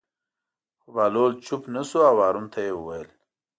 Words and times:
خو 0.79 0.87
بهلول 0.95 1.31
چوپ 1.45 1.63
نه 1.73 1.81
شو 1.89 1.99
او 2.09 2.15
هارون 2.23 2.45
ته 2.53 2.59
یې 2.65 2.73
وویل. 2.75 3.09